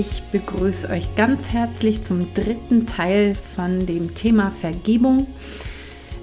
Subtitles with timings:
[0.00, 5.26] Ich begrüße euch ganz herzlich zum dritten Teil von dem Thema Vergebung.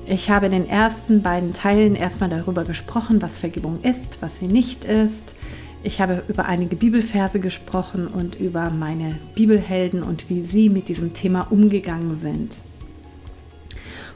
[0.08, 4.48] Ich habe in den ersten beiden Teilen erstmal darüber gesprochen, was Vergebung ist, was sie
[4.48, 5.36] nicht ist.
[5.84, 11.14] Ich habe über einige Bibelverse gesprochen und über meine Bibelhelden und wie sie mit diesem
[11.14, 12.58] Thema umgegangen sind.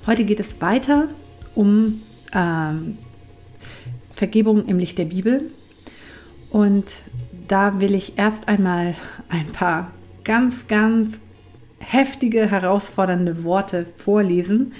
[0.07, 1.07] Heute geht es weiter
[1.53, 2.01] um
[2.33, 2.97] ähm,
[4.15, 5.51] Vergebung im Licht der Bibel.
[6.49, 6.95] Und
[7.47, 8.95] da will ich erst einmal
[9.29, 9.91] ein paar
[10.23, 11.17] ganz, ganz
[11.79, 14.73] heftige, herausfordernde Worte vorlesen.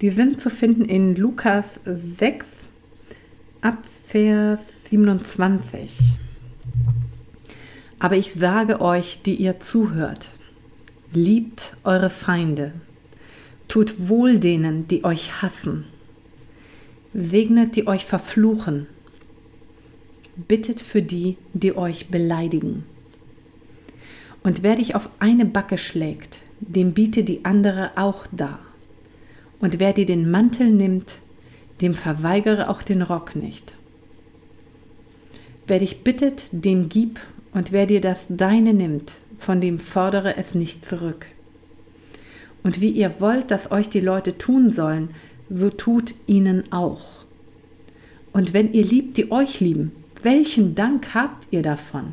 [0.00, 2.66] Die sind zu finden in Lukas 6
[3.60, 6.16] ab Vers 27.
[7.98, 10.30] Aber ich sage euch, die ihr zuhört,
[11.12, 12.72] liebt eure Feinde,
[13.66, 15.84] tut wohl denen, die euch hassen,
[17.12, 18.86] segnet, die euch verfluchen
[20.46, 22.84] bittet für die, die euch beleidigen.
[24.42, 28.60] Und wer dich auf eine Backe schlägt, dem biete die andere auch dar.
[29.60, 31.16] Und wer dir den Mantel nimmt,
[31.80, 33.74] dem verweigere auch den Rock nicht.
[35.66, 37.20] Wer dich bittet, dem gib,
[37.52, 41.26] und wer dir das Deine nimmt, von dem fordere es nicht zurück.
[42.62, 45.10] Und wie ihr wollt, dass euch die Leute tun sollen,
[45.50, 47.02] so tut ihnen auch.
[48.32, 52.12] Und wenn ihr liebt, die euch lieben, welchen Dank habt ihr davon?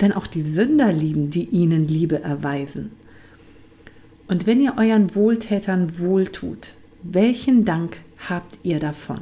[0.00, 2.92] Denn auch die Sünder lieben, die ihnen Liebe erweisen.
[4.28, 9.20] Und wenn ihr euren Wohltätern wohltut, welchen Dank habt ihr davon?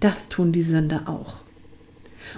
[0.00, 1.36] Das tun die Sünder auch.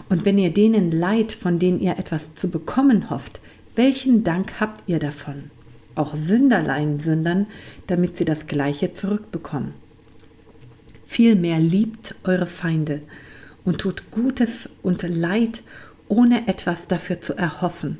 [0.09, 3.41] Und wenn ihr denen leid, von denen ihr etwas zu bekommen hofft,
[3.75, 5.51] welchen Dank habt ihr davon?
[5.95, 7.47] Auch Sünderlein sündern,
[7.87, 9.73] damit sie das Gleiche zurückbekommen.
[11.07, 13.01] Vielmehr liebt eure Feinde,
[13.67, 15.63] und tut Gutes und Leid,
[16.09, 17.99] ohne etwas dafür zu erhoffen.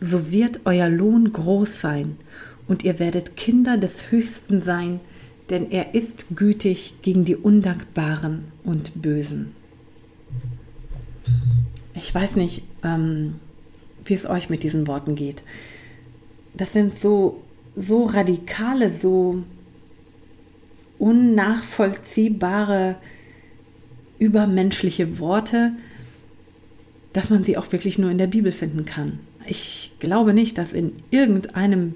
[0.00, 2.18] So wird euer Lohn groß sein,
[2.68, 5.00] und ihr werdet Kinder des Höchsten sein,
[5.50, 9.52] denn er ist gütig gegen die Undankbaren und Bösen.
[11.94, 13.40] Ich weiß nicht, ähm,
[14.04, 15.42] wie es euch mit diesen Worten geht.
[16.54, 17.42] Das sind so,
[17.74, 19.42] so radikale, so
[21.00, 22.94] unnachvollziehbare
[24.20, 25.72] übermenschliche Worte,
[27.12, 29.18] dass man sie auch wirklich nur in der Bibel finden kann.
[29.46, 31.94] Ich glaube nicht, dass in irgendeinem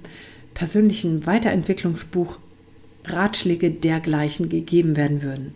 [0.54, 2.38] persönlichen Weiterentwicklungsbuch
[3.04, 5.54] Ratschläge dergleichen gegeben werden würden.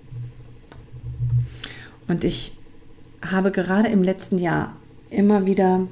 [2.06, 2.52] Und ich
[3.22, 4.76] habe gerade im letzten Jahr
[5.10, 5.88] immer wieder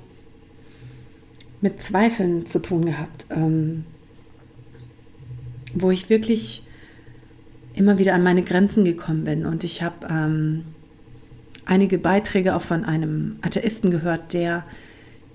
[1.60, 3.84] mit Zweifeln zu tun gehabt, ähm,
[5.74, 6.62] wo ich wirklich
[7.76, 9.46] immer wieder an meine Grenzen gekommen bin.
[9.46, 10.64] Und ich habe ähm,
[11.66, 14.64] einige Beiträge auch von einem Atheisten gehört, der,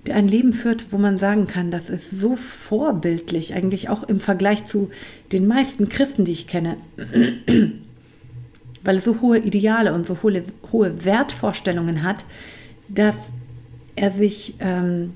[0.06, 4.20] der ein Leben führt, wo man sagen kann, das ist so vorbildlich, eigentlich auch im
[4.20, 4.90] Vergleich zu
[5.30, 6.76] den meisten Christen, die ich kenne,
[8.82, 10.42] weil er so hohe Ideale und so hohe,
[10.72, 12.24] hohe Wertvorstellungen hat,
[12.88, 13.32] dass
[13.94, 15.14] er sich, ähm,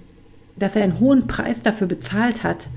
[0.56, 2.69] dass er einen hohen Preis dafür bezahlt hat,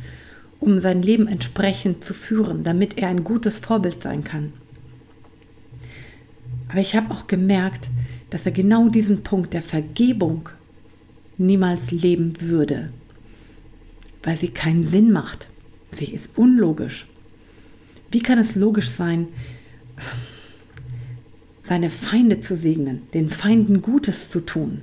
[0.59, 4.53] um sein Leben entsprechend zu führen, damit er ein gutes Vorbild sein kann.
[6.67, 7.87] Aber ich habe auch gemerkt,
[8.29, 10.49] dass er genau diesen Punkt der Vergebung
[11.37, 12.91] niemals leben würde,
[14.23, 15.49] weil sie keinen Sinn macht.
[15.91, 17.07] Sie ist unlogisch.
[18.11, 19.27] Wie kann es logisch sein,
[21.63, 24.81] seine Feinde zu segnen, den Feinden Gutes zu tun?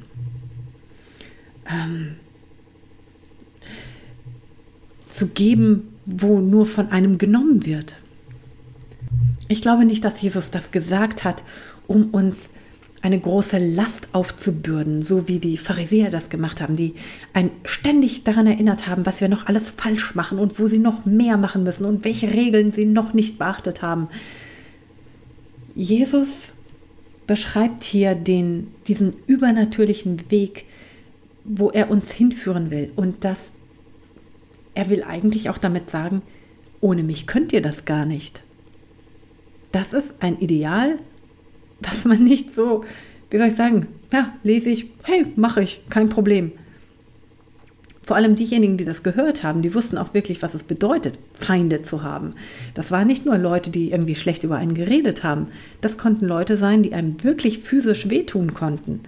[1.68, 2.16] Ähm,
[5.16, 7.94] zu geben, wo nur von einem genommen wird.
[9.48, 11.42] Ich glaube nicht, dass Jesus das gesagt hat,
[11.86, 12.50] um uns
[13.02, 16.94] eine große Last aufzubürden, so wie die Pharisäer das gemacht haben, die
[17.32, 21.06] ein ständig daran erinnert haben, was wir noch alles falsch machen und wo sie noch
[21.06, 24.08] mehr machen müssen und welche Regeln sie noch nicht beachtet haben.
[25.74, 26.52] Jesus
[27.26, 30.64] beschreibt hier den, diesen übernatürlichen Weg,
[31.44, 33.38] wo er uns hinführen will und das
[34.76, 36.22] er will eigentlich auch damit sagen,
[36.80, 38.42] ohne mich könnt ihr das gar nicht.
[39.72, 40.98] Das ist ein Ideal,
[41.80, 42.84] was man nicht so,
[43.30, 46.52] wie soll ich sagen, ja, lese ich, hey, mache ich, kein Problem.
[48.02, 51.82] Vor allem diejenigen, die das gehört haben, die wussten auch wirklich, was es bedeutet, Feinde
[51.82, 52.34] zu haben.
[52.74, 55.48] Das waren nicht nur Leute, die irgendwie schlecht über einen geredet haben.
[55.80, 59.00] Das konnten Leute sein, die einem wirklich physisch wehtun konnten,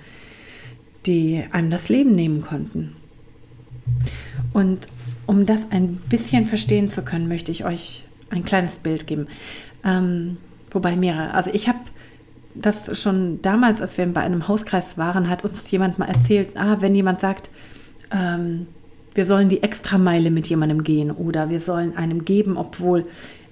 [1.07, 2.97] die einem das Leben nehmen konnten.
[4.53, 4.89] Und
[5.29, 9.29] um das ein bisschen verstehen zu können, möchte ich euch ein kleines Bild geben.
[9.85, 10.39] Ähm,
[10.71, 11.35] wobei mehrere.
[11.35, 11.79] Also ich habe
[12.55, 16.79] das schon damals, als wir bei einem Hauskreis waren, hat uns jemand mal erzählt, ah,
[16.81, 17.51] wenn jemand sagt,
[18.11, 18.69] ähm,
[19.15, 23.05] wir sollen die Extrameile mit jemandem gehen oder wir sollen einem geben, obwohl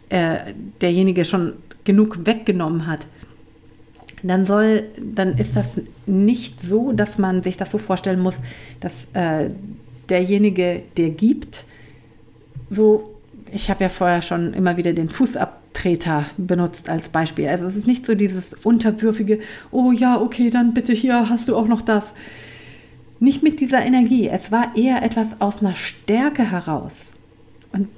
[0.09, 1.53] äh, derjenige schon
[1.85, 3.07] genug weggenommen hat,
[4.23, 8.37] dann soll, dann ist das nicht so, dass man sich das so vorstellen muss,
[8.81, 9.51] dass äh,
[10.09, 11.66] derjenige, der gibt,
[12.71, 13.15] so,
[13.53, 17.49] ich habe ja vorher schon immer wieder den Fußabtreter benutzt als Beispiel.
[17.49, 19.41] Also es ist nicht so dieses unterwürfige,
[19.71, 22.13] oh ja, okay, dann bitte hier hast du auch noch das.
[23.19, 24.29] Nicht mit dieser Energie.
[24.29, 27.13] Es war eher etwas aus einer Stärke heraus.
[27.73, 27.89] Und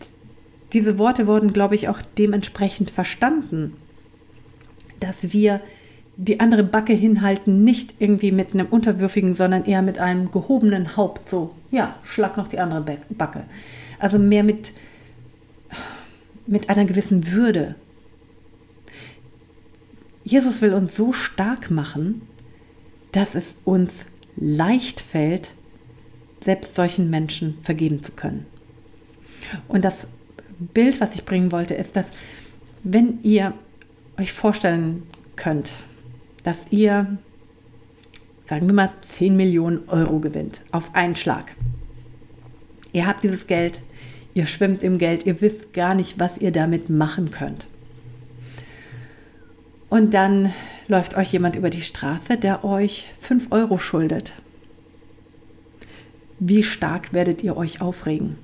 [0.72, 3.74] diese Worte wurden, glaube ich, auch dementsprechend verstanden,
[5.00, 5.60] dass wir
[6.20, 11.28] die andere Backe hinhalten, nicht irgendwie mit einem unterwürfigen, sondern eher mit einem gehobenen Haupt.
[11.28, 13.44] So, ja, schlag noch die andere Backe.
[14.00, 14.72] Also mehr mit,
[16.46, 17.76] mit einer gewissen Würde.
[20.24, 22.22] Jesus will uns so stark machen,
[23.12, 23.92] dass es uns
[24.36, 25.52] leicht fällt,
[26.44, 28.44] selbst solchen Menschen vergeben zu können.
[29.68, 30.08] Und das
[30.58, 32.10] Bild, was ich bringen wollte, ist, dass
[32.82, 33.54] wenn ihr
[34.18, 35.04] euch vorstellen
[35.36, 35.72] könnt,
[36.48, 37.18] dass ihr,
[38.46, 41.52] sagen wir mal, 10 Millionen Euro gewinnt auf einen Schlag.
[42.94, 43.80] Ihr habt dieses Geld,
[44.32, 47.66] ihr schwimmt im Geld, ihr wisst gar nicht, was ihr damit machen könnt.
[49.90, 50.54] Und dann
[50.86, 54.32] läuft euch jemand über die Straße, der euch 5 Euro schuldet.
[56.38, 58.36] Wie stark werdet ihr euch aufregen?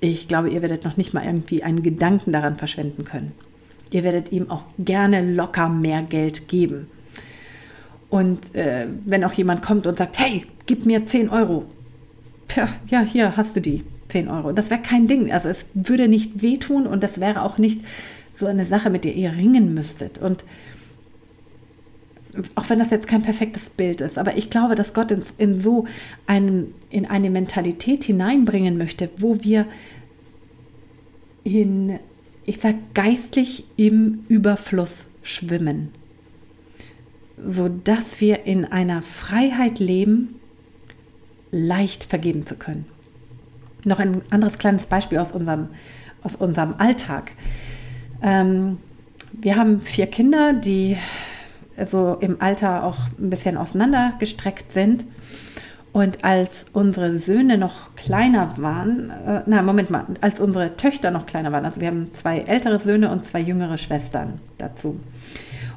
[0.00, 3.32] Ich glaube, ihr werdet noch nicht mal irgendwie einen Gedanken daran verschwenden können.
[3.92, 6.88] Ihr werdet ihm auch gerne locker mehr Geld geben.
[8.10, 11.66] Und äh, wenn auch jemand kommt und sagt, hey, gib mir 10 Euro.
[12.48, 14.52] Tja, ja, hier hast du die 10 Euro.
[14.52, 15.32] Das wäre kein Ding.
[15.32, 17.80] Also es würde nicht wehtun und das wäre auch nicht
[18.38, 20.18] so eine Sache, mit der ihr ringen müsstet.
[20.18, 20.44] Und
[22.54, 25.58] auch wenn das jetzt kein perfektes Bild ist, aber ich glaube, dass Gott uns in
[25.58, 25.86] so
[26.26, 29.66] einen, in eine Mentalität hineinbringen möchte, wo wir
[31.44, 31.98] in
[32.46, 35.90] ich sage, geistlich im Überfluss schwimmen,
[37.44, 40.36] sodass wir in einer Freiheit leben,
[41.50, 42.86] leicht vergeben zu können.
[43.84, 45.68] Noch ein anderes kleines Beispiel aus unserem,
[46.22, 47.32] aus unserem Alltag.
[48.22, 48.78] Ähm,
[49.32, 50.96] wir haben vier Kinder, die
[51.90, 55.04] so im Alter auch ein bisschen auseinandergestreckt sind.
[55.96, 61.24] Und als unsere Söhne noch kleiner waren, äh, na Moment mal, als unsere Töchter noch
[61.24, 65.00] kleiner waren, also wir haben zwei ältere Söhne und zwei jüngere Schwestern dazu.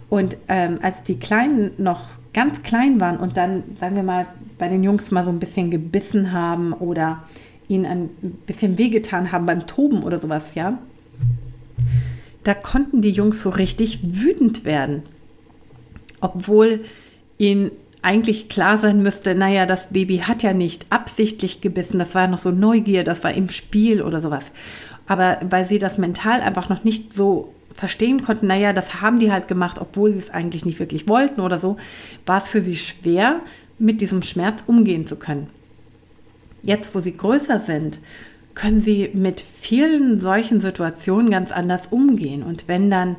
[0.09, 2.01] Und ähm, als die Kleinen noch
[2.33, 4.27] ganz klein waren und dann, sagen wir mal,
[4.57, 7.23] bei den Jungs mal so ein bisschen gebissen haben oder
[7.69, 8.09] ihnen ein
[8.45, 10.79] bisschen wehgetan haben beim Toben oder sowas, ja,
[12.43, 15.03] da konnten die Jungs so richtig wütend werden.
[16.19, 16.83] Obwohl
[17.37, 22.27] ihnen eigentlich klar sein müsste, naja, das Baby hat ja nicht absichtlich gebissen, das war
[22.27, 24.45] noch so Neugier, das war im Spiel oder sowas.
[25.07, 29.31] Aber weil sie das mental einfach noch nicht so verstehen konnten, naja, das haben die
[29.31, 31.77] halt gemacht, obwohl sie es eigentlich nicht wirklich wollten oder so,
[32.25, 33.41] war es für sie schwer,
[33.79, 35.47] mit diesem Schmerz umgehen zu können.
[36.61, 37.99] Jetzt, wo sie größer sind,
[38.53, 42.43] können sie mit vielen solchen Situationen ganz anders umgehen.
[42.43, 43.15] Und wenn dann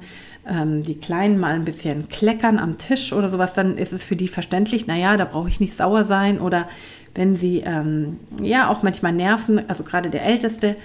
[0.51, 4.17] ähm, die Kleinen mal ein bisschen kleckern am Tisch oder sowas, dann ist es für
[4.17, 6.41] die verständlich, naja, da brauche ich nicht sauer sein.
[6.41, 6.69] Oder
[7.15, 10.77] wenn sie ähm, ja auch manchmal nerven, also gerade der Älteste,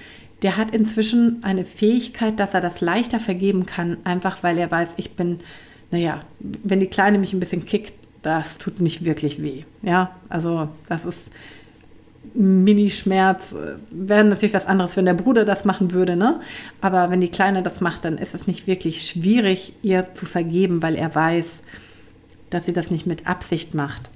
[0.42, 4.94] der hat inzwischen eine Fähigkeit, dass er das leichter vergeben kann, einfach weil er weiß,
[4.98, 5.40] ich bin,
[5.92, 9.64] naja, wenn die Kleine mich ein bisschen kickt, das tut nicht wirklich weh.
[9.82, 11.32] Ja, also das ist
[12.34, 13.54] Mini-Schmerz.
[13.54, 16.40] Äh, wäre natürlich was anderes, wenn der Bruder das machen würde, ne?
[16.82, 20.82] Aber wenn die Kleine das macht, dann ist es nicht wirklich schwierig, ihr zu vergeben,
[20.82, 21.62] weil er weiß,
[22.50, 24.10] dass sie das nicht mit Absicht macht.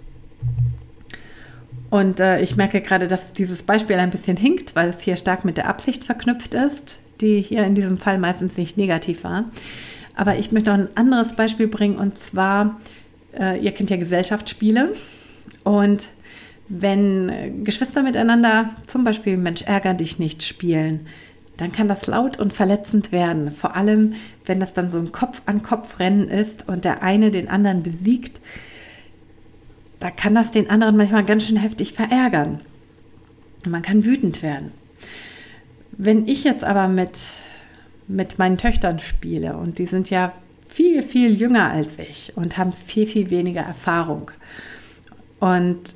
[1.89, 5.43] Und äh, ich merke gerade, dass dieses Beispiel ein bisschen hinkt, weil es hier stark
[5.43, 9.45] mit der Absicht verknüpft ist, die hier in diesem Fall meistens nicht negativ war.
[10.15, 12.79] Aber ich möchte noch ein anderes Beispiel bringen und zwar,
[13.37, 14.93] äh, ihr kennt ja Gesellschaftsspiele
[15.63, 16.09] und
[16.69, 21.07] wenn äh, Geschwister miteinander zum Beispiel Mensch ärger dich nicht spielen,
[21.57, 23.51] dann kann das laut und verletzend werden.
[23.51, 24.13] Vor allem,
[24.45, 28.39] wenn das dann so ein Kopf-an-Kopf-Rennen ist und der eine den anderen besiegt,
[29.99, 32.61] da kann das den anderen manchmal ganz schön heftig verärgern.
[33.67, 34.71] Man kann wütend werden.
[35.91, 37.19] Wenn ich jetzt aber mit,
[38.07, 40.31] mit meinen Töchtern spiele und die sind ja
[40.69, 44.31] viel, viel jünger als ich und haben viel, viel weniger Erfahrung.
[45.41, 45.95] Und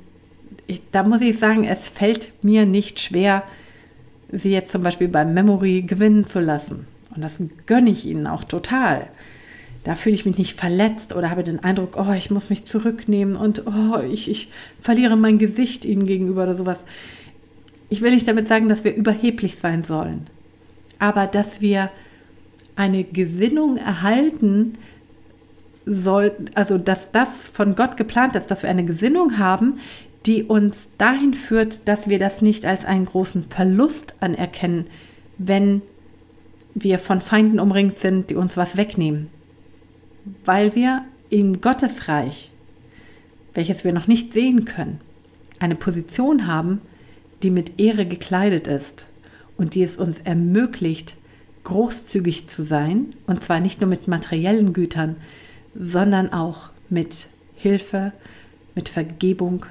[0.66, 3.42] ich, da muss ich sagen, es fällt mir nicht schwer,
[4.32, 6.86] sie jetzt zum Beispiel beim Memory gewinnen zu lassen.
[7.14, 9.06] Und das gönne ich ihnen auch total.
[9.84, 13.36] da fühle ich mich nicht verletzt oder habe den Eindruck, oh, ich muss mich zurücknehmen
[13.36, 16.86] und oh, ich, ich verliere mein Gesicht ihnen gegenüber oder sowas.
[17.90, 20.26] Ich will nicht damit sagen, dass wir überheblich sein sollen,
[20.98, 21.90] aber dass wir
[22.76, 24.78] eine Gesinnung erhalten
[25.84, 29.78] sollten, also dass das von Gott geplant ist, dass wir eine Gesinnung haben,
[30.26, 34.86] die uns dahin führt, dass wir das nicht als einen großen Verlust anerkennen,
[35.38, 35.82] wenn
[36.74, 39.28] wir von Feinden umringt sind, die uns was wegnehmen.
[40.44, 42.50] Weil wir im Gottesreich,
[43.52, 45.00] welches wir noch nicht sehen können,
[45.60, 46.80] eine Position haben,
[47.42, 49.08] die mit Ehre gekleidet ist
[49.56, 51.16] und die es uns ermöglicht,
[51.64, 55.16] großzügig zu sein, und zwar nicht nur mit materiellen Gütern,
[55.74, 57.26] sondern auch mit
[57.56, 58.12] Hilfe,
[58.74, 59.66] mit Vergebung,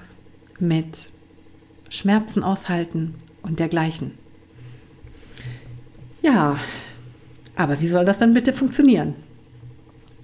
[0.64, 1.10] mit
[1.90, 4.12] Schmerzen aushalten und dergleichen.
[6.22, 6.60] Ja,
[7.56, 9.16] aber wie soll das dann bitte funktionieren?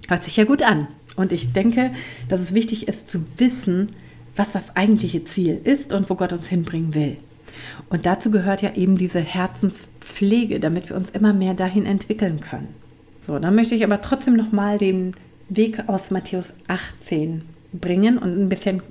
[0.08, 0.88] Hört sich ja gut an.
[1.16, 1.92] Und ich denke,
[2.28, 3.88] dass es wichtig ist zu wissen,
[4.36, 7.18] was das eigentliche Ziel ist und wo Gott uns hinbringen will.
[7.88, 12.68] Und dazu gehört ja eben diese Herzenspflege, damit wir uns immer mehr dahin entwickeln können.
[13.26, 15.14] So, dann möchte ich aber trotzdem nochmal den
[15.48, 17.42] Weg aus Matthäus 18
[17.72, 18.82] bringen und ein bisschen,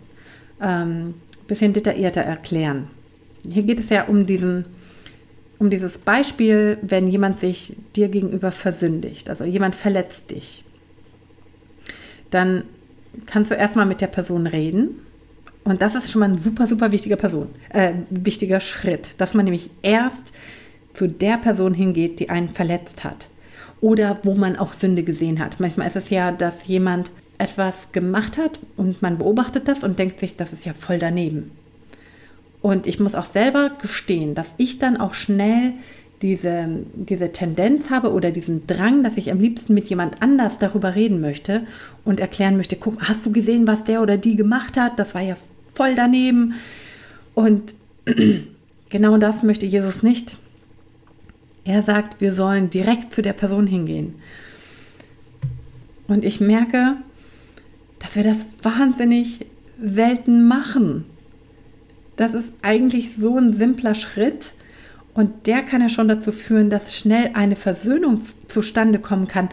[0.62, 1.16] ähm,
[1.50, 2.88] bisschen detaillierter erklären.
[3.44, 4.66] Hier geht es ja um, diesen,
[5.58, 10.64] um dieses Beispiel, wenn jemand sich dir gegenüber versündigt, also jemand verletzt dich.
[12.32, 12.64] Dann
[13.26, 15.02] kannst du erstmal mit der Person reden
[15.64, 19.46] und das ist schon mal ein super, super wichtiger Person, äh, wichtiger Schritt, dass man
[19.46, 20.34] nämlich erst
[20.94, 23.28] zu der Person hingeht, die einen verletzt hat.
[23.82, 25.60] Oder wo man auch Sünde gesehen hat.
[25.60, 30.20] Manchmal ist es ja, dass jemand etwas gemacht hat und man beobachtet das und denkt
[30.20, 31.52] sich, das ist ja voll daneben.
[32.62, 35.74] Und ich muss auch selber gestehen, dass ich dann auch schnell
[36.22, 40.96] diese, diese Tendenz habe oder diesen Drang, dass ich am liebsten mit jemand anders darüber
[40.96, 41.62] reden möchte
[42.04, 45.00] und erklären möchte, guck, hast du gesehen, was der oder die gemacht hat?
[45.00, 45.38] Das war ja
[45.74, 46.56] voll daneben.
[47.36, 47.74] Und
[48.90, 50.38] genau das möchte Jesus nicht.
[51.64, 54.16] Er sagt, wir sollen direkt zu der Person hingehen.
[56.08, 56.98] Und ich merke,
[58.00, 59.46] dass wir das wahnsinnig
[59.82, 61.06] selten machen.
[62.16, 64.54] Das ist eigentlich so ein simpler Schritt
[65.14, 69.50] und der kann ja schon dazu führen, dass schnell eine Versöhnung zustande kommen kann,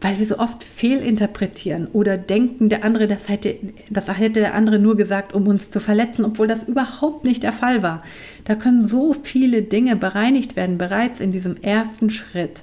[0.00, 3.56] weil wir so oft fehlinterpretieren oder denken, der andere, das hätte,
[3.88, 7.52] das hätte der andere nur gesagt, um uns zu verletzen, obwohl das überhaupt nicht der
[7.52, 8.02] Fall war.
[8.44, 12.62] Da können so viele Dinge bereinigt werden, bereits in diesem ersten Schritt.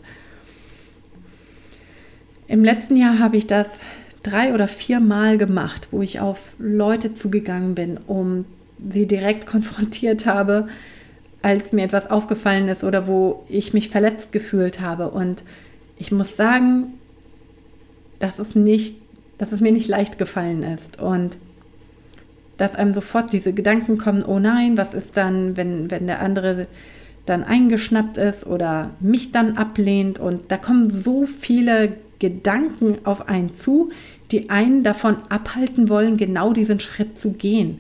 [2.48, 3.80] Im letzten Jahr habe ich das
[4.24, 8.46] drei oder vier Mal gemacht, wo ich auf Leute zugegangen bin, um
[8.90, 10.68] sie direkt konfrontiert habe,
[11.42, 15.10] als mir etwas aufgefallen ist oder wo ich mich verletzt gefühlt habe.
[15.10, 15.44] Und
[15.98, 16.94] ich muss sagen,
[18.20, 18.98] dass es nicht,
[19.38, 21.38] dass es mir nicht leicht gefallen ist und
[22.58, 26.68] dass einem sofort diese Gedanken kommen, oh nein, was ist dann, wenn, wenn der andere
[27.30, 33.54] dann eingeschnappt ist oder mich dann ablehnt und da kommen so viele Gedanken auf einen
[33.54, 33.92] zu,
[34.32, 37.80] die einen davon abhalten wollen, genau diesen Schritt zu gehen.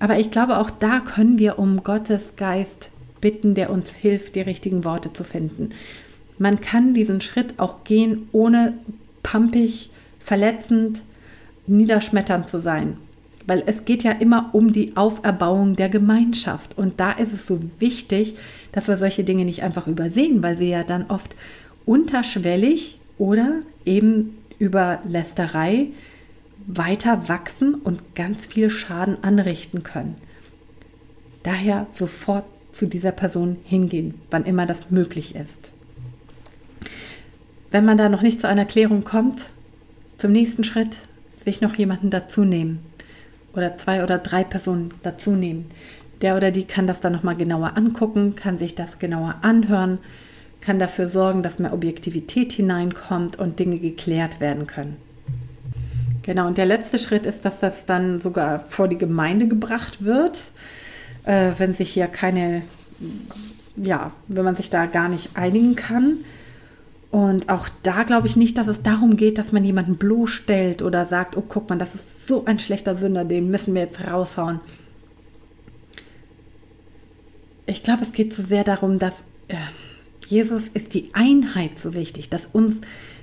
[0.00, 4.40] Aber ich glaube, auch da können wir um Gottes Geist bitten, der uns hilft, die
[4.40, 5.70] richtigen Worte zu finden.
[6.38, 8.74] Man kann diesen Schritt auch gehen, ohne
[9.22, 11.02] pampig, verletzend,
[11.66, 12.96] niederschmetternd zu sein.
[13.50, 16.78] Weil es geht ja immer um die Auferbauung der Gemeinschaft.
[16.78, 18.36] Und da ist es so wichtig,
[18.70, 21.34] dass wir solche Dinge nicht einfach übersehen, weil sie ja dann oft
[21.84, 23.54] unterschwellig oder
[23.84, 25.88] eben über Lästerei
[26.68, 30.14] weiter wachsen und ganz viel Schaden anrichten können.
[31.42, 35.72] Daher sofort zu dieser Person hingehen, wann immer das möglich ist.
[37.72, 39.50] Wenn man da noch nicht zu einer Klärung kommt,
[40.18, 40.98] zum nächsten Schritt
[41.44, 42.88] sich noch jemanden dazu nehmen
[43.54, 45.66] oder zwei oder drei Personen dazu nehmen.
[46.22, 49.98] Der oder die kann das dann nochmal genauer angucken, kann sich das genauer anhören,
[50.60, 54.96] kann dafür sorgen, dass mehr Objektivität hineinkommt und Dinge geklärt werden können.
[56.22, 60.42] Genau, und der letzte Schritt ist, dass das dann sogar vor die Gemeinde gebracht wird,
[61.24, 62.62] äh, wenn sich hier keine,
[63.76, 66.18] ja, wenn man sich da gar nicht einigen kann.
[67.10, 71.06] Und auch da glaube ich nicht, dass es darum geht, dass man jemanden bloßstellt oder
[71.06, 74.60] sagt, oh guck mal, das ist so ein schlechter Sünder, den müssen wir jetzt raushauen.
[77.66, 79.56] Ich glaube, es geht so sehr darum, dass äh,
[80.28, 82.76] Jesus ist die Einheit so wichtig, dass uns,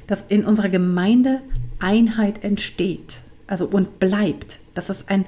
[0.08, 1.41] dass in unserer Gemeinde
[1.79, 3.17] Einheit entsteht,
[3.48, 4.60] also und bleibt.
[4.74, 5.25] Dass es ein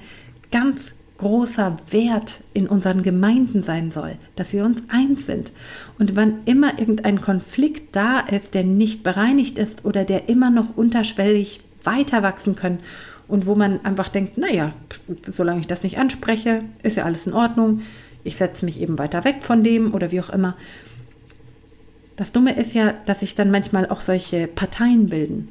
[0.52, 5.52] ganz großer Wert in unseren Gemeinden sein soll, dass wir uns eins sind.
[6.00, 10.76] Und wann immer irgendein Konflikt da ist, der nicht bereinigt ist oder der immer noch
[10.76, 12.80] unterschwellig weiter wachsen kann
[13.28, 14.74] und wo man einfach denkt, naja,
[15.32, 17.82] solange ich das nicht anspreche, ist ja alles in Ordnung,
[18.24, 20.56] ich setze mich eben weiter weg von dem oder wie auch immer.
[22.18, 25.50] Das Dumme ist ja, dass sich dann manchmal auch solche Parteien bilden.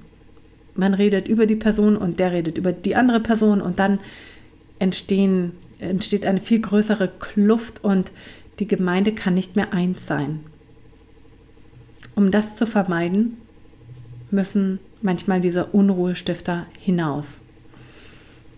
[0.74, 4.00] Man redet über die Person und der redet über die andere Person und dann
[4.78, 8.10] entstehen, entsteht eine viel größere Kluft und
[8.58, 10.40] die Gemeinde kann nicht mehr eins sein.
[12.14, 13.36] Um das zu vermeiden,
[14.30, 17.26] müssen manchmal diese Unruhestifter hinaus.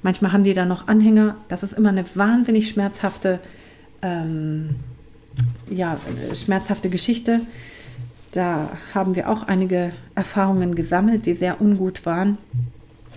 [0.02, 1.36] Manchmal haben die da noch Anhänger.
[1.48, 3.38] Das ist immer eine wahnsinnig schmerzhafte,
[4.00, 4.76] ähm,
[5.68, 5.98] ja,
[6.34, 7.40] schmerzhafte Geschichte.
[8.32, 12.38] Da haben wir auch einige Erfahrungen gesammelt, die sehr ungut waren.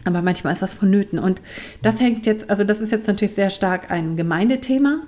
[0.05, 1.19] Aber manchmal ist das vonnöten.
[1.19, 1.41] Und
[1.81, 5.01] das hängt jetzt, also das ist jetzt natürlich sehr stark ein Gemeindethema.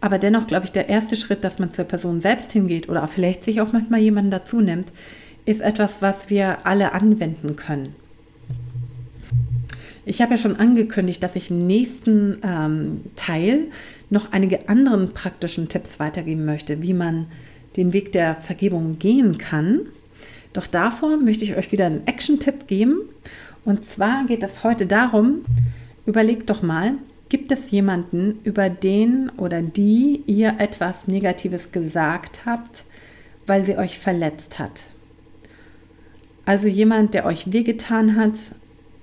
[0.00, 3.44] Aber dennoch glaube ich, der erste Schritt, dass man zur Person selbst hingeht oder vielleicht
[3.44, 4.92] sich auch manchmal jemanden dazu nimmt,
[5.44, 7.94] ist etwas, was wir alle anwenden können.
[10.04, 13.66] Ich habe ja schon angekündigt, dass ich im nächsten ähm, Teil
[14.08, 17.26] noch einige anderen praktischen Tipps weitergeben möchte, wie man
[17.76, 19.80] den Weg der Vergebung gehen kann.
[20.52, 23.02] Doch davor möchte ich euch wieder einen Action-Tipp geben.
[23.68, 25.44] Und zwar geht es heute darum,
[26.06, 26.94] überlegt doch mal,
[27.28, 32.84] gibt es jemanden, über den oder die ihr etwas Negatives gesagt habt,
[33.46, 34.84] weil sie euch verletzt hat?
[36.46, 38.38] Also jemand, der euch wehgetan hat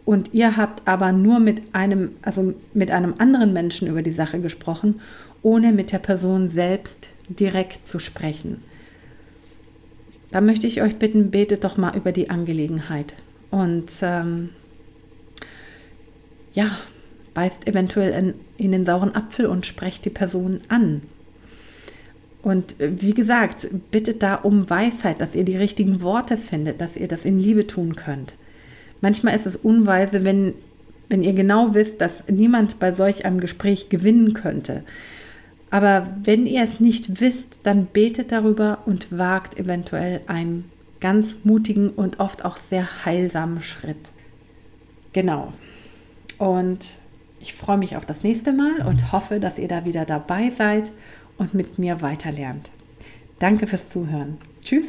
[0.04, 4.40] und ihr habt aber nur mit einem, also mit einem anderen Menschen über die Sache
[4.40, 5.00] gesprochen,
[5.44, 8.64] ohne mit der Person selbst direkt zu sprechen.
[10.32, 13.14] Da möchte ich euch bitten, betet doch mal über die Angelegenheit
[13.56, 14.50] und ähm,
[16.54, 16.78] ja,
[17.34, 21.04] beißt eventuell in, in den sauren Apfel und sprecht die Person an.
[22.44, 26.98] Und äh, wie gesagt, bittet da um Weisheit, dass ihr die richtigen Worte findet, dass
[26.98, 28.36] ihr das in Liebe tun könnt.
[29.00, 30.54] Manchmal ist es unweise, wenn,
[31.08, 34.84] wenn ihr genau wisst, dass niemand bei solch einem Gespräch gewinnen könnte.
[35.72, 41.90] Aber wenn ihr es nicht wisst, dann betet darüber und wagt eventuell einen ganz mutigen
[41.90, 44.10] und oft auch sehr heilsamen Schritt.
[45.14, 45.54] Genau.
[46.38, 46.88] Und
[47.40, 50.92] ich freue mich auf das nächste Mal und hoffe, dass ihr da wieder dabei seid
[51.38, 52.72] und mit mir weiterlernt.
[53.40, 54.38] Danke fürs Zuhören.
[54.64, 54.88] Tschüss.